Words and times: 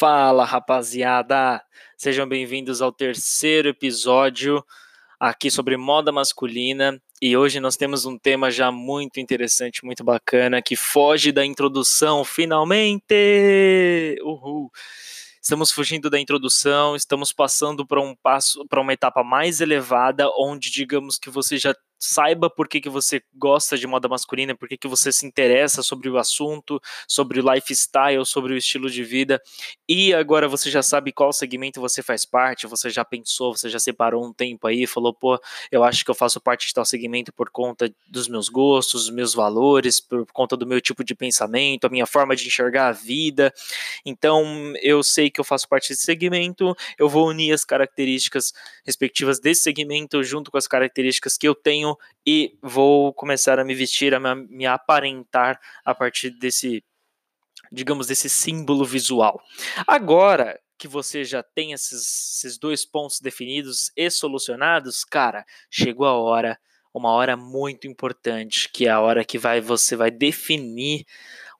Fala 0.00 0.46
rapaziada, 0.46 1.62
sejam 1.94 2.26
bem-vindos 2.26 2.80
ao 2.80 2.90
terceiro 2.90 3.68
episódio 3.68 4.64
aqui 5.20 5.50
sobre 5.50 5.76
moda 5.76 6.10
masculina 6.10 6.98
e 7.20 7.36
hoje 7.36 7.60
nós 7.60 7.76
temos 7.76 8.06
um 8.06 8.16
tema 8.16 8.50
já 8.50 8.72
muito 8.72 9.20
interessante, 9.20 9.84
muito 9.84 10.02
bacana 10.02 10.62
que 10.62 10.74
foge 10.74 11.32
da 11.32 11.44
introdução 11.44 12.24
finalmente. 12.24 14.16
Uhul. 14.22 14.70
Estamos 15.42 15.70
fugindo 15.70 16.08
da 16.08 16.18
introdução, 16.18 16.96
estamos 16.96 17.30
passando 17.30 17.86
para 17.86 18.00
um 18.00 18.16
passo, 18.22 18.66
para 18.68 18.80
uma 18.80 18.94
etapa 18.94 19.22
mais 19.22 19.60
elevada, 19.60 20.30
onde 20.38 20.70
digamos 20.70 21.18
que 21.18 21.28
você 21.28 21.58
já 21.58 21.74
saiba 22.00 22.48
por 22.48 22.66
que, 22.66 22.80
que 22.80 22.88
você 22.88 23.22
gosta 23.34 23.76
de 23.76 23.86
moda 23.86 24.08
masculina, 24.08 24.56
por 24.56 24.66
que, 24.66 24.78
que 24.78 24.88
você 24.88 25.12
se 25.12 25.26
interessa 25.26 25.82
sobre 25.82 26.08
o 26.08 26.16
assunto, 26.16 26.80
sobre 27.06 27.38
o 27.38 27.52
lifestyle, 27.52 28.24
sobre 28.24 28.54
o 28.54 28.56
estilo 28.56 28.88
de 28.88 29.04
vida. 29.04 29.40
E 29.86 30.14
agora 30.14 30.48
você 30.48 30.70
já 30.70 30.82
sabe 30.82 31.12
qual 31.12 31.30
segmento 31.30 31.78
você 31.78 32.02
faz 32.02 32.24
parte, 32.24 32.66
você 32.66 32.88
já 32.88 33.04
pensou, 33.04 33.54
você 33.54 33.68
já 33.68 33.78
separou 33.78 34.24
um 34.24 34.32
tempo 34.32 34.66
aí, 34.66 34.86
falou, 34.86 35.12
pô, 35.12 35.38
eu 35.70 35.84
acho 35.84 36.02
que 36.02 36.10
eu 36.10 36.14
faço 36.14 36.40
parte 36.40 36.68
de 36.68 36.72
tal 36.72 36.86
segmento 36.86 37.32
por 37.34 37.50
conta 37.50 37.92
dos 38.08 38.28
meus 38.28 38.48
gostos, 38.48 39.04
dos 39.04 39.14
meus 39.14 39.34
valores, 39.34 40.00
por 40.00 40.24
conta 40.32 40.56
do 40.56 40.66
meu 40.66 40.80
tipo 40.80 41.04
de 41.04 41.14
pensamento, 41.14 41.86
a 41.86 41.90
minha 41.90 42.06
forma 42.06 42.34
de 42.34 42.46
enxergar 42.46 42.88
a 42.88 42.92
vida. 42.92 43.52
Então, 44.06 44.72
eu 44.80 45.02
sei 45.02 45.28
que 45.28 45.38
eu 45.38 45.44
faço 45.44 45.68
parte 45.68 45.90
desse 45.90 46.04
segmento, 46.04 46.74
eu 46.98 47.10
vou 47.10 47.28
unir 47.28 47.52
as 47.52 47.64
características 47.64 48.54
respectivas 48.86 49.38
desse 49.38 49.62
segmento 49.62 50.22
junto 50.24 50.50
com 50.50 50.56
as 50.56 50.66
características 50.66 51.36
que 51.36 51.46
eu 51.46 51.54
tenho 51.54 51.89
e 52.26 52.58
vou 52.62 53.12
começar 53.12 53.58
a 53.58 53.64
me 53.64 53.74
vestir, 53.74 54.14
a 54.14 54.34
me 54.34 54.66
aparentar 54.66 55.60
a 55.84 55.94
partir 55.94 56.30
desse, 56.30 56.84
digamos, 57.70 58.06
desse 58.06 58.28
símbolo 58.28 58.84
visual. 58.84 59.40
Agora 59.86 60.58
que 60.80 60.88
você 60.88 61.24
já 61.24 61.42
tem 61.42 61.72
esses, 61.72 62.38
esses 62.38 62.58
dois 62.58 62.86
pontos 62.86 63.20
definidos 63.20 63.92
e 63.94 64.10
solucionados, 64.10 65.04
cara, 65.04 65.44
chegou 65.70 66.06
a 66.06 66.14
hora, 66.14 66.58
uma 66.92 67.10
hora 67.10 67.36
muito 67.36 67.86
importante, 67.86 68.70
que 68.72 68.86
é 68.86 68.90
a 68.90 69.00
hora 69.00 69.22
que 69.22 69.38
vai 69.38 69.60
você 69.60 69.94
vai 69.94 70.10
definir 70.10 71.04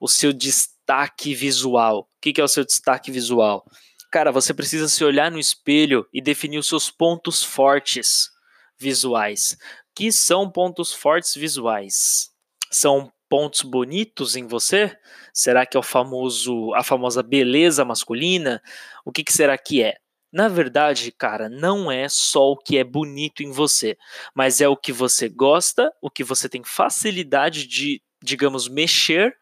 o 0.00 0.08
seu 0.08 0.32
destaque 0.32 1.34
visual. 1.34 2.08
O 2.16 2.20
que, 2.20 2.32
que 2.32 2.40
é 2.40 2.44
o 2.44 2.48
seu 2.48 2.64
destaque 2.64 3.10
visual? 3.10 3.64
Cara, 4.10 4.32
você 4.32 4.54
precisa 4.54 4.88
se 4.88 5.04
olhar 5.04 5.30
no 5.30 5.38
espelho 5.38 6.06
e 6.12 6.22
definir 6.22 6.58
os 6.58 6.66
seus 6.66 6.90
pontos 6.90 7.44
fortes 7.44 8.30
visuais 8.78 9.58
que 10.00 10.10
são 10.10 10.50
pontos 10.50 10.94
fortes 10.94 11.34
visuais? 11.34 12.30
São 12.70 13.12
pontos 13.28 13.60
bonitos 13.60 14.34
em 14.34 14.46
você? 14.46 14.96
Será 15.30 15.66
que 15.66 15.76
é 15.76 15.80
o 15.80 15.82
famoso 15.82 16.72
a 16.72 16.82
famosa 16.82 17.22
beleza 17.22 17.84
masculina? 17.84 18.62
O 19.04 19.12
que, 19.12 19.22
que 19.22 19.30
será 19.30 19.58
que 19.58 19.82
é? 19.82 19.96
Na 20.32 20.48
verdade, 20.48 21.12
cara, 21.12 21.50
não 21.50 21.92
é 21.92 22.08
só 22.08 22.52
o 22.52 22.56
que 22.56 22.78
é 22.78 22.84
bonito 22.84 23.42
em 23.42 23.50
você, 23.50 23.98
mas 24.34 24.62
é 24.62 24.68
o 24.68 24.76
que 24.76 24.90
você 24.90 25.28
gosta, 25.28 25.92
o 26.00 26.08
que 26.08 26.24
você 26.24 26.48
tem 26.48 26.64
facilidade 26.64 27.66
de, 27.66 28.00
digamos, 28.24 28.70
mexer, 28.70 29.36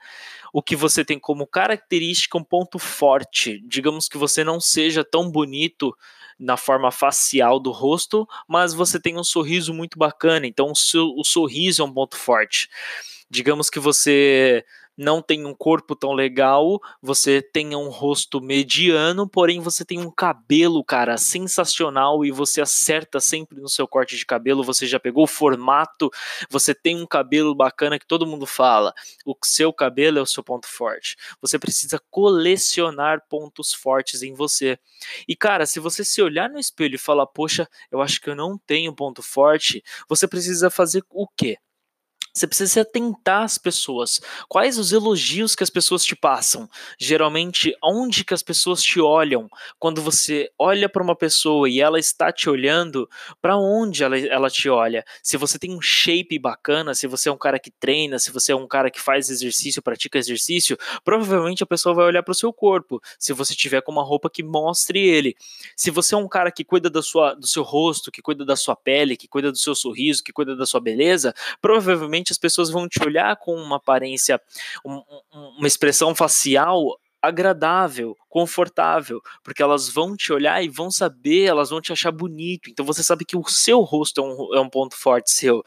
o 0.52 0.62
que 0.62 0.76
você 0.76 1.04
tem 1.04 1.18
como 1.18 1.46
característica 1.46 2.38
um 2.38 2.44
ponto 2.44 2.78
forte. 2.78 3.62
Digamos 3.66 4.08
que 4.08 4.18
você 4.18 4.42
não 4.42 4.60
seja 4.60 5.04
tão 5.04 5.30
bonito 5.30 5.94
na 6.38 6.56
forma 6.56 6.90
facial 6.90 7.58
do 7.58 7.72
rosto, 7.72 8.26
mas 8.46 8.72
você 8.72 9.00
tem 9.00 9.18
um 9.18 9.24
sorriso 9.24 9.74
muito 9.74 9.98
bacana, 9.98 10.46
então 10.46 10.70
o, 10.70 10.76
seu, 10.76 11.08
o 11.16 11.24
sorriso 11.24 11.82
é 11.82 11.84
um 11.84 11.92
ponto 11.92 12.16
forte. 12.16 12.68
Digamos 13.28 13.68
que 13.68 13.80
você 13.80 14.64
não 14.98 15.22
tem 15.22 15.46
um 15.46 15.54
corpo 15.54 15.94
tão 15.94 16.12
legal, 16.12 16.80
você 17.00 17.40
tenha 17.40 17.78
um 17.78 17.88
rosto 17.88 18.40
mediano, 18.40 19.28
porém 19.28 19.60
você 19.60 19.84
tem 19.84 20.00
um 20.00 20.10
cabelo, 20.10 20.84
cara, 20.84 21.16
sensacional 21.16 22.24
e 22.24 22.32
você 22.32 22.60
acerta 22.60 23.20
sempre 23.20 23.60
no 23.60 23.68
seu 23.68 23.86
corte 23.86 24.16
de 24.16 24.26
cabelo, 24.26 24.64
você 24.64 24.88
já 24.88 24.98
pegou 24.98 25.22
o 25.22 25.28
formato, 25.28 26.10
você 26.50 26.74
tem 26.74 27.00
um 27.00 27.06
cabelo 27.06 27.54
bacana 27.54 27.96
que 27.96 28.06
todo 28.06 28.26
mundo 28.26 28.44
fala. 28.44 28.92
O 29.24 29.36
seu 29.44 29.72
cabelo 29.72 30.18
é 30.18 30.22
o 30.22 30.26
seu 30.26 30.42
ponto 30.42 30.66
forte. 30.66 31.16
Você 31.40 31.60
precisa 31.60 32.00
colecionar 32.10 33.22
pontos 33.28 33.72
fortes 33.72 34.22
em 34.22 34.34
você. 34.34 34.76
E 35.28 35.36
cara, 35.36 35.64
se 35.64 35.78
você 35.78 36.04
se 36.04 36.20
olhar 36.20 36.50
no 36.50 36.58
espelho 36.58 36.96
e 36.96 36.98
falar, 36.98 37.26
poxa, 37.26 37.68
eu 37.92 38.02
acho 38.02 38.20
que 38.20 38.28
eu 38.28 38.34
não 38.34 38.58
tenho 38.58 38.92
ponto 38.92 39.22
forte, 39.22 39.80
você 40.08 40.26
precisa 40.26 40.70
fazer 40.70 41.04
o 41.08 41.28
quê? 41.28 41.56
Você 42.38 42.46
precisa 42.46 42.72
se 42.72 42.80
atentar 42.80 43.42
às 43.42 43.58
pessoas. 43.58 44.20
Quais 44.48 44.78
os 44.78 44.92
elogios 44.92 45.56
que 45.56 45.64
as 45.64 45.70
pessoas 45.70 46.04
te 46.04 46.14
passam? 46.14 46.68
Geralmente, 46.98 47.74
onde 47.82 48.24
que 48.24 48.32
as 48.32 48.42
pessoas 48.42 48.80
te 48.80 49.00
olham? 49.00 49.48
Quando 49.78 50.00
você 50.00 50.48
olha 50.56 50.88
para 50.88 51.02
uma 51.02 51.16
pessoa 51.16 51.68
e 51.68 51.80
ela 51.80 51.98
está 51.98 52.30
te 52.32 52.48
olhando, 52.48 53.08
para 53.42 53.56
onde 53.56 54.04
ela, 54.04 54.16
ela 54.16 54.48
te 54.48 54.68
olha? 54.68 55.04
Se 55.20 55.36
você 55.36 55.58
tem 55.58 55.74
um 55.74 55.80
shape 55.80 56.38
bacana, 56.38 56.94
se 56.94 57.08
você 57.08 57.28
é 57.28 57.32
um 57.32 57.38
cara 57.38 57.58
que 57.58 57.72
treina, 57.72 58.18
se 58.20 58.30
você 58.30 58.52
é 58.52 58.56
um 58.56 58.68
cara 58.68 58.88
que 58.88 59.00
faz 59.00 59.30
exercício, 59.30 59.82
pratica 59.82 60.16
exercício, 60.16 60.78
provavelmente 61.04 61.64
a 61.64 61.66
pessoa 61.66 61.94
vai 61.94 62.06
olhar 62.06 62.22
para 62.22 62.32
o 62.32 62.36
seu 62.36 62.52
corpo. 62.52 63.00
Se 63.18 63.32
você 63.32 63.54
tiver 63.54 63.82
com 63.82 63.90
uma 63.90 64.04
roupa 64.04 64.30
que 64.30 64.44
mostre 64.44 65.00
ele. 65.00 65.34
Se 65.76 65.90
você 65.90 66.14
é 66.14 66.18
um 66.18 66.28
cara 66.28 66.52
que 66.52 66.64
cuida 66.64 66.88
da 66.88 67.02
sua, 67.02 67.34
do 67.34 67.48
seu 67.48 67.64
rosto, 67.64 68.12
que 68.12 68.22
cuida 68.22 68.44
da 68.44 68.54
sua 68.54 68.76
pele, 68.76 69.16
que 69.16 69.26
cuida 69.26 69.50
do 69.50 69.58
seu 69.58 69.74
sorriso, 69.74 70.22
que 70.22 70.32
cuida 70.32 70.54
da 70.54 70.64
sua 70.64 70.80
beleza, 70.80 71.34
provavelmente 71.60 72.27
as 72.32 72.38
pessoas 72.38 72.70
vão 72.70 72.88
te 72.88 73.02
olhar 73.02 73.36
com 73.36 73.54
uma 73.54 73.76
aparência, 73.76 74.40
um, 74.84 75.02
uma 75.58 75.66
expressão 75.66 76.14
facial 76.14 76.98
agradável, 77.20 78.16
confortável, 78.38 79.20
porque 79.42 79.60
elas 79.60 79.88
vão 79.88 80.16
te 80.16 80.32
olhar 80.32 80.62
e 80.62 80.68
vão 80.68 80.92
saber, 80.92 81.46
elas 81.46 81.70
vão 81.70 81.80
te 81.80 81.92
achar 81.92 82.12
bonito. 82.12 82.70
Então 82.70 82.86
você 82.86 83.02
sabe 83.02 83.24
que 83.24 83.36
o 83.36 83.42
seu 83.48 83.80
rosto 83.80 84.20
é 84.20 84.24
um, 84.24 84.54
é 84.54 84.60
um 84.60 84.70
ponto 84.70 84.94
forte 84.94 85.32
seu. 85.32 85.56
O 85.56 85.64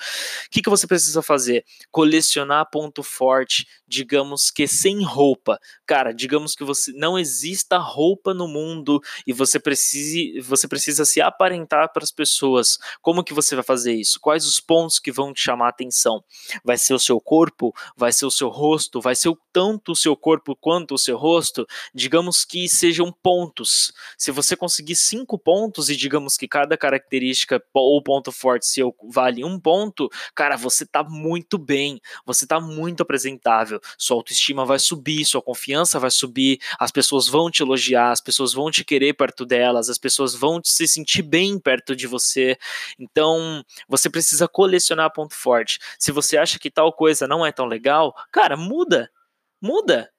que, 0.49 0.61
que 0.61 0.69
você 0.69 0.87
precisa 0.87 1.21
fazer? 1.21 1.65
Colecionar 1.91 2.69
ponto 2.71 3.03
forte, 3.03 3.67
digamos 3.85 4.49
que 4.49 4.69
sem 4.69 5.03
roupa. 5.03 5.59
Cara, 5.85 6.13
digamos 6.13 6.55
que 6.55 6.63
você 6.63 6.93
não 6.93 7.19
exista 7.19 7.77
roupa 7.77 8.33
no 8.33 8.47
mundo 8.47 9.01
e 9.27 9.33
você 9.33 9.59
precise, 9.59 10.39
você 10.39 10.65
precisa 10.65 11.03
se 11.03 11.19
aparentar 11.19 11.91
para 11.91 12.03
as 12.03 12.11
pessoas. 12.11 12.77
Como 13.01 13.21
que 13.21 13.33
você 13.33 13.53
vai 13.53 13.65
fazer 13.65 13.93
isso? 13.93 14.17
Quais 14.21 14.45
os 14.45 14.61
pontos 14.61 14.97
que 14.97 15.11
vão 15.11 15.33
te 15.33 15.41
chamar 15.41 15.65
a 15.65 15.69
atenção? 15.71 16.23
Vai 16.63 16.77
ser 16.77 16.93
o 16.93 16.99
seu 16.99 17.19
corpo? 17.19 17.73
Vai 17.97 18.13
ser 18.13 18.25
o 18.25 18.31
seu 18.31 18.47
rosto? 18.47 19.01
Vai 19.01 19.15
ser 19.15 19.27
o, 19.27 19.37
tanto 19.51 19.91
o 19.91 19.95
seu 19.95 20.15
corpo 20.15 20.55
quanto 20.55 20.95
o 20.95 20.97
seu 20.97 21.17
rosto? 21.17 21.67
Digamos 21.93 22.45
que 22.45 22.60
sejam 22.67 23.11
pontos. 23.11 23.91
Se 24.17 24.31
você 24.31 24.55
conseguir 24.55 24.95
cinco 24.95 25.37
pontos 25.37 25.89
e 25.89 25.95
digamos 25.95 26.37
que 26.37 26.47
cada 26.47 26.77
característica 26.77 27.61
ou 27.73 28.01
ponto 28.01 28.31
forte 28.31 28.65
seu 28.65 28.95
vale 29.09 29.43
um 29.43 29.59
ponto, 29.59 30.09
cara, 30.35 30.55
você 30.55 30.85
tá 30.85 31.03
muito 31.03 31.57
bem, 31.57 31.99
você 32.25 32.45
tá 32.45 32.59
muito 32.59 33.01
apresentável, 33.03 33.79
sua 33.97 34.17
autoestima 34.17 34.65
vai 34.65 34.79
subir, 34.79 35.25
sua 35.25 35.41
confiança 35.41 35.99
vai 35.99 36.11
subir, 36.11 36.59
as 36.79 36.91
pessoas 36.91 37.27
vão 37.27 37.49
te 37.49 37.61
elogiar, 37.61 38.11
as 38.11 38.21
pessoas 38.21 38.53
vão 38.53 38.71
te 38.71 38.83
querer 38.83 39.13
perto 39.13 39.45
delas, 39.45 39.89
as 39.89 39.97
pessoas 39.97 40.35
vão 40.35 40.61
se 40.63 40.87
sentir 40.87 41.21
bem 41.21 41.59
perto 41.59 41.95
de 41.95 42.07
você. 42.07 42.57
Então, 42.99 43.63
você 43.87 44.09
precisa 44.09 44.47
colecionar 44.47 45.13
ponto 45.13 45.35
forte. 45.35 45.79
Se 45.99 46.11
você 46.11 46.37
acha 46.37 46.59
que 46.59 46.69
tal 46.69 46.91
coisa 46.93 47.27
não 47.27 47.45
é 47.45 47.51
tão 47.51 47.65
legal, 47.65 48.15
cara, 48.31 48.57
muda. 48.57 49.09
Muda 49.61 50.11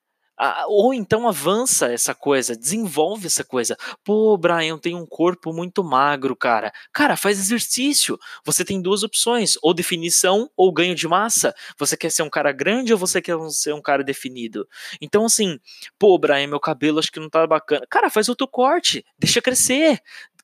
ou 0.66 0.92
então 0.92 1.28
avança 1.28 1.92
essa 1.92 2.14
coisa, 2.14 2.56
desenvolve 2.56 3.26
essa 3.26 3.44
coisa. 3.44 3.76
Pô, 4.02 4.36
Brian, 4.36 4.78
tem 4.78 4.94
um 4.94 5.06
corpo 5.06 5.52
muito 5.52 5.84
magro, 5.84 6.34
cara. 6.34 6.72
Cara, 6.92 7.16
faz 7.16 7.38
exercício. 7.38 8.18
Você 8.44 8.64
tem 8.64 8.80
duas 8.80 9.02
opções: 9.02 9.56
ou 9.62 9.74
definição 9.74 10.50
ou 10.56 10.72
ganho 10.72 10.94
de 10.94 11.06
massa. 11.06 11.54
Você 11.78 11.96
quer 11.96 12.10
ser 12.10 12.22
um 12.22 12.30
cara 12.30 12.52
grande 12.52 12.92
ou 12.92 12.98
você 12.98 13.20
quer 13.20 13.36
ser 13.50 13.74
um 13.74 13.82
cara 13.82 14.02
definido? 14.02 14.66
Então, 15.00 15.26
assim, 15.26 15.58
pô, 15.98 16.18
Brian, 16.18 16.46
meu 16.46 16.60
cabelo 16.60 16.98
acho 16.98 17.12
que 17.12 17.20
não 17.20 17.30
tá 17.30 17.46
bacana. 17.46 17.86
Cara, 17.88 18.10
faz 18.10 18.28
outro 18.28 18.48
corte, 18.48 19.04
deixa 19.18 19.40
crescer 19.40 20.00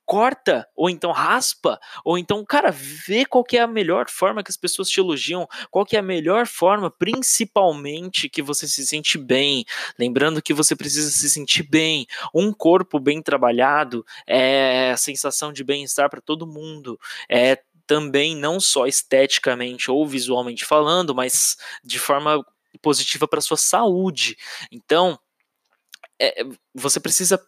corta, 0.09 0.67
ou 0.75 0.89
então 0.89 1.13
raspa, 1.13 1.79
ou 2.03 2.17
então, 2.17 2.43
cara, 2.43 2.71
vê 2.73 3.27
qual 3.27 3.45
que 3.45 3.59
é 3.59 3.61
a 3.61 3.67
melhor 3.67 4.09
forma 4.09 4.43
que 4.43 4.51
as 4.51 4.57
pessoas 4.57 4.89
te 4.89 4.99
elogiam, 4.99 5.47
qual 5.71 5.85
que 5.85 5.97
é 5.97 5.99
a 5.99 6.03
melhor 6.03 6.47
forma, 6.47 6.91
principalmente, 6.91 8.27
que 8.27 8.41
você 8.41 8.67
se 8.67 8.87
sente 8.87 9.19
bem. 9.19 9.67
Lembrando 9.99 10.41
que 10.41 10.55
você 10.55 10.75
precisa 10.75 11.11
se 11.11 11.29
sentir 11.29 11.63
bem. 11.63 12.07
Um 12.35 12.55
corpo 12.55 12.99
bem 12.99 13.21
trabalhado 13.21 14.03
é 14.27 14.93
a 14.93 14.97
sensação 14.97 15.53
de 15.53 15.63
bem-estar 15.63 16.09
para 16.09 16.23
todo 16.23 16.47
mundo. 16.47 16.99
É 17.29 17.59
também 17.87 18.35
não 18.35 18.59
só 18.59 18.87
esteticamente 18.87 19.91
ou 19.91 20.07
visualmente 20.07 20.65
falando, 20.65 21.15
mas 21.15 21.59
de 21.85 21.99
forma 21.99 22.43
positiva 22.81 23.29
para 23.29 23.43
sua 23.43 23.59
saúde. 23.59 24.39
Então, 24.73 25.19
é, 26.21 26.45
você 26.75 26.99
precisa 27.01 27.41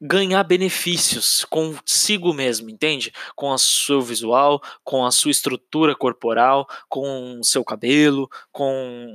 ganhar 0.00 0.42
benefícios 0.44 1.44
consigo 1.50 2.32
mesmo, 2.32 2.70
entende? 2.70 3.12
Com 3.34 3.50
o 3.50 3.58
seu 3.58 4.00
visual, 4.00 4.62
com 4.84 5.04
a 5.04 5.10
sua 5.10 5.30
estrutura 5.30 5.94
corporal, 5.94 6.66
com 6.88 7.40
o 7.40 7.44
seu 7.44 7.64
cabelo, 7.64 8.28
com 8.52 9.14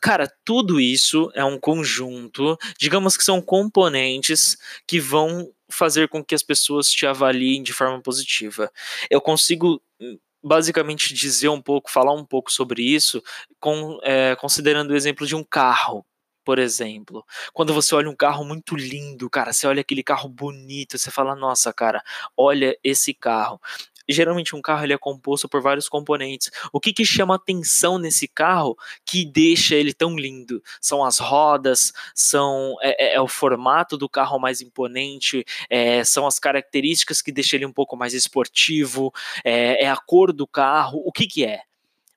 cara, 0.00 0.32
tudo 0.44 0.80
isso 0.80 1.30
é 1.34 1.44
um 1.44 1.58
conjunto, 1.58 2.58
digamos 2.78 3.16
que 3.16 3.24
são 3.24 3.40
componentes 3.40 4.56
que 4.86 4.98
vão 4.98 5.52
fazer 5.68 6.08
com 6.08 6.24
que 6.24 6.34
as 6.34 6.42
pessoas 6.42 6.90
te 6.90 7.06
avaliem 7.06 7.62
de 7.62 7.72
forma 7.72 8.00
positiva. 8.00 8.70
Eu 9.10 9.20
consigo 9.20 9.80
hum, 10.00 10.18
basicamente 10.42 11.12
dizer 11.14 11.48
um 11.48 11.60
pouco, 11.60 11.90
falar 11.90 12.12
um 12.12 12.24
pouco 12.24 12.52
sobre 12.52 12.82
isso, 12.82 13.22
com, 13.60 13.98
é, 14.02 14.36
considerando 14.36 14.90
o 14.90 14.96
exemplo 14.96 15.26
de 15.26 15.34
um 15.34 15.44
carro, 15.44 16.04
por 16.44 16.58
exemplo. 16.58 17.24
Quando 17.52 17.72
você 17.72 17.94
olha 17.94 18.10
um 18.10 18.16
carro 18.16 18.44
muito 18.44 18.76
lindo, 18.76 19.28
cara, 19.30 19.52
você 19.52 19.66
olha 19.66 19.80
aquele 19.80 20.02
carro 20.02 20.28
bonito, 20.28 20.98
você 20.98 21.10
fala, 21.10 21.34
nossa, 21.34 21.72
cara, 21.72 22.02
olha 22.36 22.76
esse 22.82 23.14
carro 23.14 23.60
geralmente 24.08 24.54
um 24.54 24.62
carro 24.62 24.84
ele 24.84 24.92
é 24.92 24.98
composto 24.98 25.48
por 25.48 25.62
vários 25.62 25.88
componentes. 25.88 26.50
O 26.72 26.80
que, 26.80 26.92
que 26.92 27.04
chama 27.04 27.34
atenção 27.34 27.98
nesse 27.98 28.28
carro 28.28 28.76
que 29.04 29.24
deixa 29.24 29.74
ele 29.74 29.92
tão 29.92 30.16
lindo? 30.16 30.62
São 30.80 31.04
as 31.04 31.18
rodas, 31.18 31.92
são 32.14 32.76
é, 32.82 33.12
é, 33.12 33.14
é 33.14 33.20
o 33.20 33.28
formato 33.28 33.96
do 33.96 34.08
carro 34.08 34.38
mais 34.38 34.60
imponente, 34.60 35.44
é, 35.70 36.04
são 36.04 36.26
as 36.26 36.38
características 36.38 37.22
que 37.22 37.32
deixam 37.32 37.58
ele 37.58 37.66
um 37.66 37.72
pouco 37.72 37.96
mais 37.96 38.14
esportivo, 38.14 39.12
é, 39.44 39.84
é 39.84 39.90
a 39.90 39.96
cor 39.96 40.32
do 40.32 40.46
carro. 40.46 41.02
O 41.04 41.12
que, 41.12 41.26
que 41.26 41.44
é? 41.44 41.62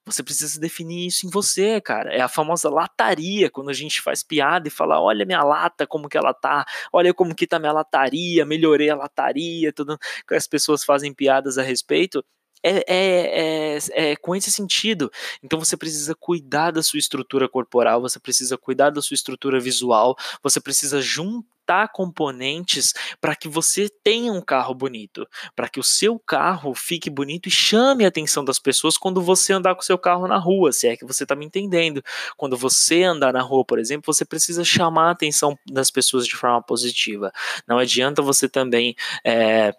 Você 0.08 0.24
precisa 0.24 0.58
definir 0.60 1.08
isso 1.08 1.28
em 1.28 1.30
você, 1.30 1.82
cara. 1.82 2.14
É 2.14 2.22
a 2.22 2.30
famosa 2.30 2.70
lataria, 2.70 3.50
quando 3.52 3.70
a 3.70 3.74
gente 3.74 4.02
faz 4.02 4.24
piada 4.24 4.68
e 4.68 4.72
fala: 4.72 5.02
olha 5.02 5.26
minha 5.26 5.44
lata, 5.44 5.86
como 5.86 6.08
que 6.08 6.18
ela 6.18 6.34
tá, 6.34 6.66
olha 6.94 7.14
como 7.14 7.36
que 7.36 7.46
tá 7.46 7.60
minha 7.60 7.74
lataria, 7.74 8.46
melhorei 8.46 8.90
a 8.90 8.96
lataria, 8.96 9.74
tudo 9.74 9.98
as 10.32 10.48
pessoas 10.48 10.84
fazem 10.84 11.14
piadas 11.14 11.58
a 11.58 11.62
respeito. 11.62 12.24
É, 12.64 12.84
é, 12.88 13.76
é, 13.76 14.12
é, 14.12 14.16
com 14.16 14.36
esse 14.36 14.52
sentido. 14.52 15.12
Então 15.44 15.60
você 15.60 15.78
precisa 15.78 16.16
cuidar 16.16 16.72
da 16.72 16.82
sua 16.82 17.00
estrutura 17.00 17.48
corporal, 17.48 18.02
você 18.02 18.20
precisa 18.20 18.58
cuidar 18.58 18.90
da 18.90 19.02
sua 19.02 19.16
estrutura 19.16 19.60
visual, 19.60 20.16
você 20.42 20.60
precisa 20.60 21.00
juntar 21.02 21.90
componentes 21.94 22.94
para 23.20 23.36
que 23.36 23.48
você 23.48 23.90
tenha 24.04 24.32
um 24.32 24.42
carro 24.42 24.74
bonito, 24.74 25.28
para 25.56 25.68
que 25.68 25.80
o 25.80 25.84
seu 25.84 26.18
carro 26.18 26.74
fique 26.74 27.10
bonito 27.10 27.48
e 27.48 27.52
chame 27.52 28.06
a 28.06 28.08
atenção 28.08 28.44
das 28.44 28.58
pessoas 28.58 28.98
quando 28.98 29.22
você 29.22 29.54
andar 29.54 29.76
com 29.76 29.82
o 29.82 29.86
seu 29.86 29.98
carro 29.98 30.28
na 30.28 30.38
rua, 30.38 30.72
se 30.72 30.88
é 30.88 30.96
que 30.96 31.06
você 31.06 31.24
está 31.24 31.36
me 31.36 31.46
entendendo. 31.46 32.02
Quando 32.38 32.58
você 32.58 33.04
andar 33.04 33.34
na 33.34 33.42
rua, 33.42 33.66
por 33.66 33.80
exemplo, 33.80 34.14
você 34.14 34.26
precisa 34.26 34.64
chamar 34.64 35.10
a 35.10 35.12
atenção 35.12 35.58
das 35.70 35.92
pessoas 35.92 36.26
de 36.26 36.36
forma 36.36 36.62
positiva. 36.62 37.32
Não 37.68 37.78
adianta 37.78 38.22
você 38.22 38.48
também. 38.48 38.96
É, 39.24 39.74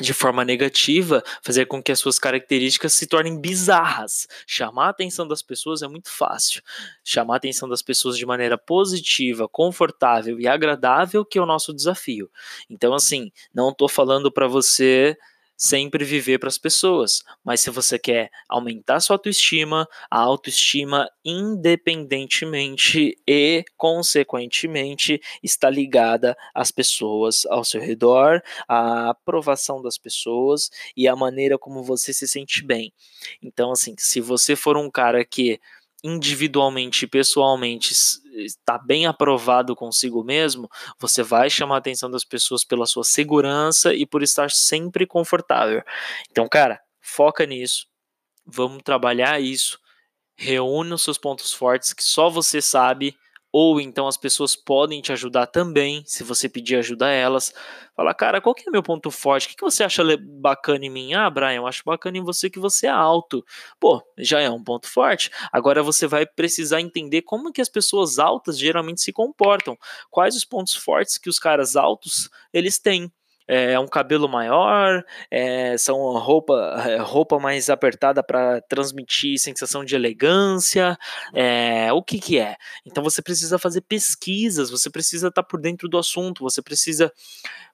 de 0.00 0.12
forma 0.14 0.44
negativa, 0.44 1.22
fazer 1.42 1.66
com 1.66 1.82
que 1.82 1.92
as 1.92 1.98
suas 1.98 2.18
características 2.18 2.92
se 2.92 3.06
tornem 3.06 3.40
bizarras. 3.40 4.26
Chamar 4.46 4.86
a 4.86 4.90
atenção 4.90 5.26
das 5.26 5.42
pessoas 5.42 5.82
é 5.82 5.88
muito 5.88 6.10
fácil. 6.10 6.62
Chamar 7.04 7.34
a 7.34 7.36
atenção 7.38 7.68
das 7.68 7.82
pessoas 7.82 8.16
de 8.16 8.26
maneira 8.26 8.56
positiva, 8.56 9.48
confortável 9.48 10.40
e 10.40 10.46
agradável 10.46 11.24
que 11.24 11.38
é 11.38 11.42
o 11.42 11.46
nosso 11.46 11.72
desafio. 11.74 12.30
Então, 12.68 12.94
assim, 12.94 13.30
não 13.54 13.70
estou 13.70 13.88
falando 13.88 14.30
para 14.30 14.46
você 14.46 15.16
sempre 15.58 16.04
viver 16.04 16.38
para 16.38 16.48
as 16.48 16.56
pessoas, 16.56 17.24
mas 17.44 17.60
se 17.60 17.68
você 17.68 17.98
quer 17.98 18.30
aumentar 18.48 19.00
sua 19.00 19.16
autoestima, 19.16 19.88
a 20.08 20.20
autoestima 20.20 21.10
independentemente 21.24 23.18
e 23.26 23.64
consequentemente 23.76 25.20
está 25.42 25.68
ligada 25.68 26.36
às 26.54 26.70
pessoas 26.70 27.44
ao 27.46 27.64
seu 27.64 27.80
redor, 27.80 28.40
à 28.68 29.10
aprovação 29.10 29.82
das 29.82 29.98
pessoas 29.98 30.70
e 30.96 31.08
à 31.08 31.16
maneira 31.16 31.58
como 31.58 31.82
você 31.82 32.14
se 32.14 32.28
sente 32.28 32.64
bem. 32.64 32.92
Então 33.42 33.72
assim, 33.72 33.96
se 33.98 34.20
você 34.20 34.54
for 34.54 34.76
um 34.76 34.88
cara 34.88 35.24
que 35.24 35.60
individualmente 36.02 37.04
e 37.04 37.08
pessoalmente 37.08 37.92
está 38.44 38.78
bem 38.78 39.06
aprovado 39.06 39.74
consigo 39.76 40.22
mesmo, 40.24 40.68
você 40.98 41.22
vai 41.22 41.50
chamar 41.50 41.76
a 41.76 41.78
atenção 41.78 42.10
das 42.10 42.24
pessoas 42.24 42.64
pela 42.64 42.86
sua 42.86 43.04
segurança 43.04 43.94
e 43.94 44.06
por 44.06 44.22
estar 44.22 44.50
sempre 44.50 45.06
confortável. 45.06 45.82
Então, 46.30 46.48
cara, 46.48 46.80
foca 47.00 47.44
nisso. 47.46 47.86
Vamos 48.46 48.82
trabalhar 48.82 49.40
isso. 49.40 49.78
Reúne 50.36 50.94
os 50.94 51.02
seus 51.02 51.18
pontos 51.18 51.52
fortes 51.52 51.92
que 51.92 52.02
só 52.02 52.30
você 52.30 52.62
sabe 52.62 53.16
ou 53.52 53.80
então 53.80 54.06
as 54.06 54.16
pessoas 54.16 54.54
podem 54.54 55.00
te 55.00 55.12
ajudar 55.12 55.46
também, 55.46 56.02
se 56.06 56.22
você 56.22 56.48
pedir 56.48 56.76
ajuda 56.76 57.06
a 57.06 57.10
elas. 57.10 57.52
Falar, 57.96 58.14
cara, 58.14 58.40
qual 58.40 58.54
que 58.54 58.68
é 58.68 58.70
meu 58.70 58.82
ponto 58.82 59.10
forte? 59.10 59.46
O 59.46 59.50
que, 59.50 59.56
que 59.56 59.64
você 59.64 59.82
acha 59.82 60.02
bacana 60.18 60.84
em 60.84 60.90
mim? 60.90 61.14
Ah, 61.14 61.28
Brian, 61.28 61.54
eu 61.54 61.66
acho 61.66 61.82
bacana 61.84 62.18
em 62.18 62.22
você 62.22 62.48
que 62.48 62.58
você 62.58 62.86
é 62.86 62.90
alto. 62.90 63.44
Pô, 63.80 64.02
já 64.18 64.40
é 64.40 64.50
um 64.50 64.62
ponto 64.62 64.86
forte. 64.88 65.30
Agora 65.52 65.82
você 65.82 66.06
vai 66.06 66.26
precisar 66.26 66.80
entender 66.80 67.22
como 67.22 67.52
que 67.52 67.60
as 67.60 67.68
pessoas 67.68 68.18
altas 68.18 68.58
geralmente 68.58 69.00
se 69.00 69.12
comportam. 69.12 69.76
Quais 70.10 70.36
os 70.36 70.44
pontos 70.44 70.74
fortes 70.74 71.18
que 71.18 71.28
os 71.28 71.38
caras 71.38 71.74
altos 71.74 72.28
eles 72.52 72.78
têm 72.78 73.10
é 73.48 73.80
um 73.80 73.88
cabelo 73.88 74.28
maior, 74.28 75.02
é, 75.30 75.76
são 75.78 75.96
roupa, 76.18 76.54
é, 76.86 76.98
roupa 76.98 77.38
mais 77.38 77.70
apertada 77.70 78.22
para 78.22 78.60
transmitir 78.60 79.38
sensação 79.38 79.82
de 79.84 79.94
elegância, 79.94 80.98
é, 81.34 81.90
o 81.92 82.02
que 82.02 82.18
que 82.18 82.38
é? 82.38 82.56
Então 82.84 83.02
você 83.02 83.22
precisa 83.22 83.58
fazer 83.58 83.80
pesquisas, 83.80 84.70
você 84.70 84.90
precisa 84.90 85.28
estar 85.28 85.42
tá 85.42 85.48
por 85.48 85.60
dentro 85.60 85.88
do 85.88 85.96
assunto, 85.96 86.44
você 86.44 86.60
precisa 86.60 87.10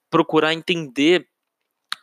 procurar 0.09 0.53
entender 0.53 1.27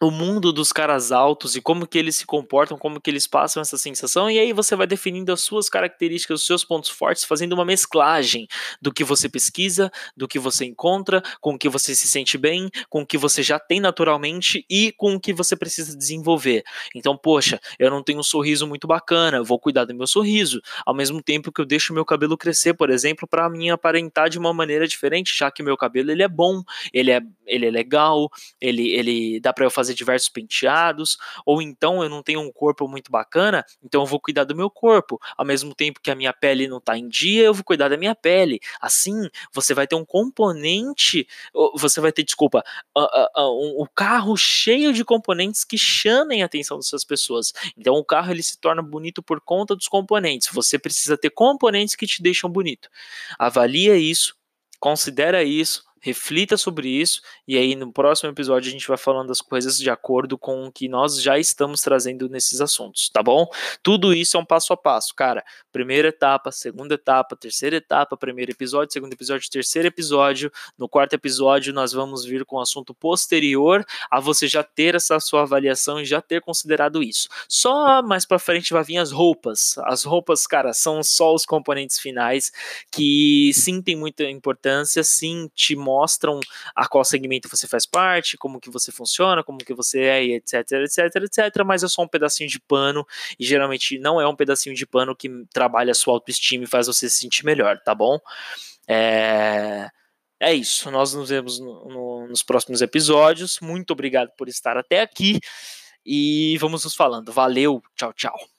o 0.06 0.10
mundo 0.10 0.52
dos 0.52 0.72
caras 0.72 1.12
altos 1.12 1.54
e 1.54 1.60
como 1.60 1.87
que 1.87 1.99
eles 1.99 2.16
se 2.16 2.26
comportam, 2.26 2.76
como 2.76 3.00
que 3.00 3.10
eles 3.10 3.26
passam 3.26 3.60
essa 3.60 3.78
sensação, 3.78 4.31
e 4.31 4.38
aí 4.38 4.52
você 4.52 4.75
vai 4.75 4.87
definindo 4.87 5.32
as 5.32 5.43
suas 5.43 5.69
características, 5.69 6.40
os 6.40 6.46
seus 6.46 6.64
pontos 6.64 6.90
fortes, 6.90 7.25
fazendo 7.25 7.52
uma 7.52 7.64
mesclagem 7.64 8.46
do 8.81 8.93
que 8.93 9.04
você 9.04 9.28
pesquisa, 9.28 9.90
do 10.16 10.26
que 10.26 10.38
você 10.38 10.64
encontra, 10.64 11.22
com 11.40 11.54
o 11.54 11.58
que 11.58 11.69
você 11.69 11.94
se 11.94 12.08
sente 12.08 12.37
bem, 12.37 12.69
com 12.88 13.02
o 13.02 13.06
que 13.06 13.16
você 13.16 13.43
já 13.43 13.58
tem 13.58 13.81
naturalmente 13.81 14.64
e 14.69 14.93
com 14.96 15.14
o 15.14 15.20
que 15.20 15.32
você 15.32 15.56
precisa 15.56 15.96
desenvolver. 15.96 16.62
Então, 16.94 17.16
poxa, 17.16 17.60
eu 17.78 17.90
não 17.90 18.02
tenho 18.02 18.19
um 18.19 18.25
sorriso 18.25 18.66
muito 18.66 18.87
bacana, 18.87 19.43
vou 19.43 19.58
cuidar 19.58 19.84
do 19.84 19.94
meu 19.94 20.06
sorriso, 20.06 20.60
ao 20.84 20.94
mesmo 20.94 21.22
tempo 21.22 21.52
que 21.52 21.60
eu 21.60 21.64
deixo 21.64 21.94
meu 21.94 22.04
cabelo 22.04 22.37
crescer, 22.37 22.75
por 22.75 22.90
exemplo, 22.90 23.26
para 23.28 23.49
mim 23.49 23.70
aparentar 23.70 24.28
de 24.28 24.38
uma 24.38 24.52
maneira 24.52 24.87
diferente, 24.87 25.37
já 25.37 25.50
que 25.50 25.62
meu 25.62 25.76
cabelo 25.76 26.10
ele 26.10 26.22
é 26.22 26.28
bom, 26.28 26.62
ele 26.93 27.10
é, 27.10 27.20
ele 27.46 27.66
é 27.66 27.70
legal, 27.70 28.28
ele, 28.60 28.90
ele 28.93 29.40
dá 29.40 29.52
para 29.52 29.64
eu 29.64 29.70
fazer 29.70 29.91
fazer 29.92 29.94
diversos 29.94 30.28
penteados, 30.28 31.18
ou 31.44 31.62
então 31.62 32.02
eu 32.02 32.08
não 32.08 32.22
tenho 32.22 32.40
um 32.40 32.50
corpo 32.50 32.88
muito 32.88 33.10
bacana, 33.10 33.64
então 33.82 34.02
eu 34.02 34.06
vou 34.06 34.18
cuidar 34.18 34.44
do 34.44 34.56
meu 34.56 34.70
corpo. 34.70 35.20
Ao 35.36 35.44
mesmo 35.44 35.74
tempo 35.74 36.00
que 36.00 36.10
a 36.10 36.14
minha 36.14 36.32
pele 36.32 36.66
não 36.66 36.78
está 36.78 36.96
em 36.96 37.08
dia, 37.08 37.44
eu 37.44 37.54
vou 37.54 37.64
cuidar 37.64 37.88
da 37.88 37.96
minha 37.96 38.14
pele. 38.14 38.60
Assim, 38.80 39.28
você 39.52 39.74
vai 39.74 39.86
ter 39.86 39.94
um 39.94 40.04
componente, 40.04 41.26
você 41.76 42.00
vai 42.00 42.12
ter, 42.12 42.22
desculpa, 42.22 42.64
um, 42.96 43.82
um 43.82 43.87
carro 43.94 44.37
cheio 44.37 44.92
de 44.92 45.04
componentes 45.04 45.64
que 45.64 45.78
chamem 45.78 46.42
a 46.42 46.46
atenção 46.46 46.78
dessas 46.78 47.04
pessoas. 47.04 47.52
Então 47.76 47.94
o 47.94 48.04
carro 48.04 48.32
ele 48.32 48.42
se 48.42 48.58
torna 48.58 48.82
bonito 48.82 49.22
por 49.22 49.40
conta 49.40 49.76
dos 49.76 49.88
componentes. 49.88 50.49
Você 50.52 50.78
precisa 50.78 51.16
ter 51.16 51.30
componentes 51.30 51.94
que 51.94 52.06
te 52.06 52.22
deixam 52.22 52.50
bonito. 52.50 52.88
Avalia 53.38 53.96
isso, 53.96 54.34
considera 54.80 55.42
isso, 55.44 55.84
reflita 56.02 56.56
sobre 56.56 56.88
isso 56.88 57.23
e 57.47 57.56
aí 57.56 57.76
no 57.76 57.92
próximo 57.92 58.30
episódio 58.30 58.68
a 58.68 58.73
gente 58.73 58.88
vai 58.88 58.99
falando 58.99 59.28
das 59.28 59.40
coisas 59.40 59.78
de 59.78 59.88
acordo 59.88 60.37
com 60.37 60.66
o 60.66 60.73
que 60.73 60.88
nós 60.88 61.23
já 61.23 61.38
estamos 61.38 61.80
trazendo 61.80 62.28
nesses 62.28 62.61
assuntos, 62.61 63.09
tá 63.09 63.23
bom? 63.23 63.47
Tudo 63.82 64.12
isso 64.12 64.37
é 64.37 64.40
um 64.40 64.44
passo 64.44 64.73
a 64.73 64.76
passo, 64.76 65.14
cara. 65.14 65.44
Primeira 65.71 66.09
etapa, 66.09 66.50
segunda 66.50 66.94
etapa, 66.94 67.37
terceira 67.37 67.76
etapa, 67.76 68.16
primeiro 68.16 68.50
episódio, 68.50 68.92
segundo 68.92 69.12
episódio, 69.12 69.49
terceiro 69.49 69.88
episódio. 69.88 70.50
No 70.76 70.88
quarto 70.88 71.14
episódio 71.14 71.73
nós 71.73 71.92
vamos 71.92 72.25
vir 72.25 72.44
com 72.44 72.56
um 72.56 72.61
assunto 72.61 72.92
posterior 72.92 73.85
a 74.11 74.18
você 74.18 74.49
já 74.49 74.64
ter 74.64 74.97
essa 74.97 75.21
sua 75.21 75.42
avaliação 75.42 76.00
e 76.00 76.04
já 76.04 76.21
ter 76.21 76.42
considerado 76.42 77.02
isso. 77.02 77.28
Só 77.49 78.02
mais 78.02 78.26
para 78.26 78.40
frente 78.40 78.73
vai 78.73 78.82
vir 78.82 78.99
as 78.99 79.12
roupas. 79.12 79.78
As 79.85 80.02
roupas, 80.02 80.47
cara, 80.49 80.73
são 80.73 81.02
só 81.02 81.32
os 81.32 81.47
componentes 81.47 82.00
finais 82.00 82.50
que 82.90 83.52
sim 83.54 83.80
tem 83.80 83.94
muita 83.94 84.25
importância, 84.25 85.04
sim 85.04 85.49
te 85.54 85.76
mostram 85.92 86.40
a 86.75 86.87
qual 86.87 87.04
segmento 87.04 87.49
você 87.49 87.68
faz 87.68 87.84
parte, 87.84 88.38
como 88.38 88.61
que 88.61 88.70
você 88.70 88.90
funciona, 88.90 89.44
como 89.44 89.58
que 89.58 89.75
você 89.75 90.00
é, 90.00 90.25
etc, 90.25 90.70
etc, 90.72 91.16
etc, 91.16 91.64
mas 91.64 91.82
é 91.82 91.88
só 91.88 92.02
um 92.02 92.08
pedacinho 92.08 92.49
de 92.49 92.58
pano 92.58 93.06
e 93.38 93.44
geralmente 93.44 93.99
não 93.99 94.20
é 94.20 94.26
um 94.26 94.34
pedacinho 94.34 94.75
de 94.75 94.87
pano 94.87 95.14
que 95.14 95.28
trabalha 95.52 95.92
a 95.92 95.94
sua 95.94 96.14
autoestima 96.14 96.64
e 96.64 96.66
faz 96.66 96.87
você 96.87 97.08
se 97.11 97.16
sentir 97.16 97.44
melhor, 97.44 97.78
tá 97.80 97.94
bom? 97.94 98.18
É... 98.88 99.88
É 100.44 100.52
isso, 100.52 100.90
nós 100.90 101.14
nos 101.14 101.28
vemos 101.28 101.61
no, 101.61 101.88
no, 101.88 102.26
nos 102.26 102.42
próximos 102.42 102.82
episódios. 102.82 103.61
Muito 103.61 103.92
obrigado 103.92 104.32
por 104.37 104.49
estar 104.49 104.76
até 104.76 105.00
aqui 105.00 105.38
e 106.04 106.58
vamos 106.58 106.82
nos 106.82 106.96
falando. 106.96 107.30
Valeu, 107.30 107.80
tchau, 107.94 108.12
tchau. 108.12 108.51